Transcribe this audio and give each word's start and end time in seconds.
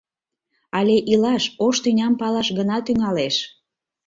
Але 0.77 0.95
илаш, 1.11 1.43
ош 1.65 1.75
тӱням 1.83 2.13
палаш 2.19 2.47
гына 2.57 2.77
тӱҥалеш. 2.85 3.35